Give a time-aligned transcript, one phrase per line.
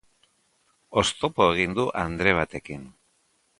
[1.01, 2.89] Oztopo egin du andre batekin.